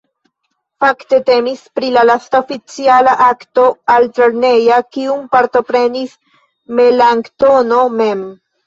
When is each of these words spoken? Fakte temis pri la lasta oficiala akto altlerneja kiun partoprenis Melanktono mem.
Fakte 0.83 1.19
temis 1.27 1.61
pri 1.79 1.91
la 1.97 2.05
lasta 2.11 2.41
oficiala 2.45 3.15
akto 3.27 3.67
altlerneja 3.99 4.83
kiun 4.97 5.23
partoprenis 5.37 6.21
Melanktono 6.83 7.89
mem. 8.03 8.31